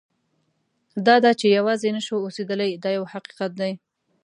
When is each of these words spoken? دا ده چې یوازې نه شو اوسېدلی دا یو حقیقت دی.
دا 1.07 1.15
ده 1.23 1.31
چې 1.39 1.47
یوازې 1.57 1.89
نه 1.97 2.01
شو 2.05 2.15
اوسېدلی 2.25 2.71
دا 2.83 2.89
یو 2.97 3.03
حقیقت 3.13 3.51
دی. 3.61 3.73